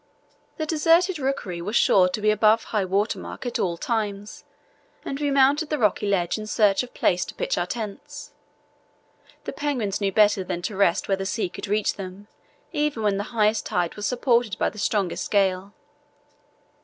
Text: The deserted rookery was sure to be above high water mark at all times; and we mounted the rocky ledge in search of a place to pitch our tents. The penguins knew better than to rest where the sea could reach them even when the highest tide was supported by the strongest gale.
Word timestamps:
The 0.57 0.65
deserted 0.65 1.19
rookery 1.19 1.61
was 1.61 1.75
sure 1.75 2.09
to 2.09 2.21
be 2.21 2.31
above 2.31 2.63
high 2.63 2.85
water 2.85 3.19
mark 3.19 3.45
at 3.45 3.59
all 3.59 3.77
times; 3.77 4.43
and 5.05 5.19
we 5.19 5.29
mounted 5.29 5.69
the 5.69 5.77
rocky 5.77 6.07
ledge 6.07 6.39
in 6.39 6.47
search 6.47 6.81
of 6.81 6.89
a 6.89 6.93
place 6.93 7.23
to 7.25 7.35
pitch 7.35 7.55
our 7.55 7.67
tents. 7.67 8.33
The 9.43 9.53
penguins 9.53 10.01
knew 10.01 10.11
better 10.11 10.43
than 10.43 10.63
to 10.63 10.75
rest 10.75 11.07
where 11.07 11.17
the 11.17 11.27
sea 11.27 11.49
could 11.49 11.67
reach 11.67 11.97
them 11.97 12.27
even 12.73 13.03
when 13.03 13.17
the 13.17 13.25
highest 13.29 13.67
tide 13.67 13.93
was 13.95 14.07
supported 14.07 14.57
by 14.57 14.71
the 14.71 14.79
strongest 14.79 15.29
gale. 15.29 15.71